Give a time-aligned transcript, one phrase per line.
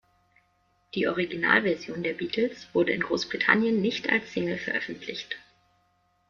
[0.95, 5.37] Die Originalversion der Beatles wurde in Großbritannien nicht als Single veröffentlicht.